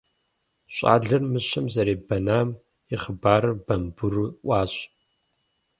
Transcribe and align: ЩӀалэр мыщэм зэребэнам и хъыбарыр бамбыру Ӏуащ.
ЩӀалэр 0.75 1.21
мыщэм 1.31 1.65
зэребэнам 1.73 2.49
и 2.93 2.95
хъыбарыр 3.01 3.53
бамбыру 3.65 4.25
Ӏуащ. 4.31 4.73